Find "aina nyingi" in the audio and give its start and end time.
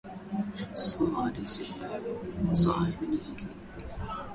2.83-3.47